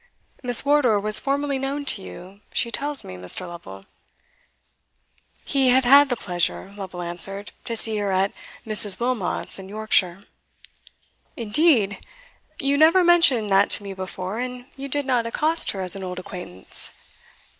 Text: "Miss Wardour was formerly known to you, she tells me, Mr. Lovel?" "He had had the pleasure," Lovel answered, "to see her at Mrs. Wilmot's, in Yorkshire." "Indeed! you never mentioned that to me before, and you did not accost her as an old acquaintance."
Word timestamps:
"Miss 0.41 0.65
Wardour 0.65 0.99
was 0.99 1.19
formerly 1.19 1.59
known 1.59 1.85
to 1.85 2.01
you, 2.01 2.39
she 2.51 2.71
tells 2.71 3.03
me, 3.03 3.17
Mr. 3.17 3.41
Lovel?" 3.47 3.83
"He 5.45 5.69
had 5.69 5.85
had 5.85 6.09
the 6.09 6.15
pleasure," 6.15 6.73
Lovel 6.75 7.03
answered, 7.03 7.51
"to 7.65 7.77
see 7.77 7.97
her 7.97 8.11
at 8.11 8.33
Mrs. 8.65 8.99
Wilmot's, 8.99 9.59
in 9.59 9.69
Yorkshire." 9.69 10.21
"Indeed! 11.37 12.03
you 12.59 12.79
never 12.79 13.03
mentioned 13.03 13.51
that 13.51 13.69
to 13.69 13.83
me 13.83 13.93
before, 13.93 14.39
and 14.39 14.65
you 14.75 14.87
did 14.89 15.05
not 15.05 15.27
accost 15.27 15.69
her 15.69 15.81
as 15.81 15.95
an 15.95 16.03
old 16.03 16.17
acquaintance." 16.17 16.89